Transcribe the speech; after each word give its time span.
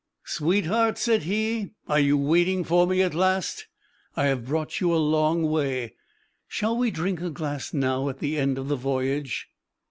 "Sweetheart," 0.25 0.97
said 0.97 1.21
he, 1.21 1.73
"are 1.87 1.99
you 1.99 2.17
waiting 2.17 2.63
for 2.63 2.87
me 2.87 3.03
at 3.03 3.13
last? 3.13 3.67
I 4.15 4.25
have 4.25 4.47
brought 4.47 4.81
you 4.81 4.91
a 4.91 4.95
long 4.97 5.43
way. 5.43 5.93
Shall 6.47 6.75
we 6.75 6.89
drink 6.89 7.21
a 7.21 7.29
glass 7.29 7.71
now 7.71 8.09
at 8.09 8.17
the 8.17 8.39
end 8.39 8.57
of 8.57 8.67
the 8.67 8.75
voyage?" 8.75 9.47